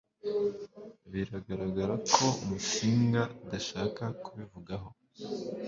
Biragaragara 1.11 1.93
ko 2.13 2.25
Musinga 2.47 3.21
adashaka 3.43 4.03
kubivugaho 4.23 4.89